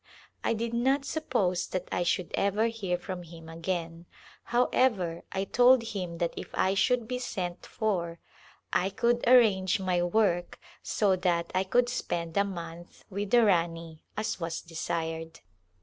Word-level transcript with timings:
I 0.43 0.55
did 0.55 0.73
not 0.73 1.05
suppose 1.05 1.67
that 1.67 1.87
I 1.91 2.01
should 2.01 2.31
ever 2.33 2.65
hear 2.65 2.97
from 2.97 3.21
him 3.21 3.47
again; 3.47 4.07
however 4.45 5.21
I 5.31 5.43
told 5.43 5.83
him 5.93 6.17
that 6.17 6.33
if 6.35 6.49
I 6.55 6.73
should 6.73 7.07
be 7.07 7.19
sent 7.19 7.67
for 7.67 8.17
I 8.73 8.89
could 8.89 9.23
arrange 9.27 9.79
my 9.79 10.01
work 10.01 10.57
so 10.81 11.15
that 11.17 11.51
I 11.53 11.63
could 11.63 11.87
spend 11.87 12.35
a 12.35 12.43
month 12.43 13.03
with 13.11 13.29
the 13.29 13.45
Rani 13.45 14.01
as 14.17 14.39
was 14.39 14.61
desired. 14.61 15.41